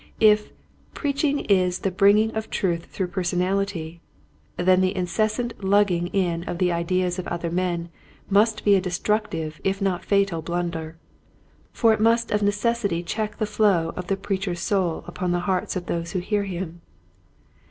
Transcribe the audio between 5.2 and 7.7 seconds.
sant lugging in of the ideas of other